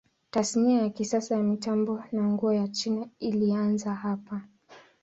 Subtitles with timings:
[0.31, 4.41] Tasnia ya kisasa ya mitambo na nguo ya China ilianza hapa.